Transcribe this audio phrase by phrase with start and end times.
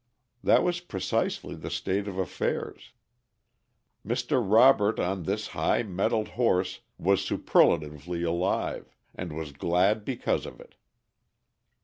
[0.43, 2.91] That was precisely the state of affairs.
[4.03, 4.43] Mr.
[4.43, 10.73] Robert on this high mettled horse was superlatively alive, and was glad because of it.